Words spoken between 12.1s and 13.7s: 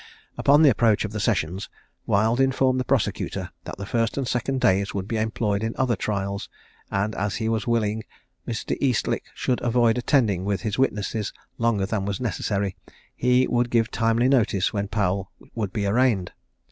necessary, he would